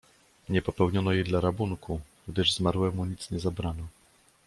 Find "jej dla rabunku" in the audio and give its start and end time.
1.11-2.01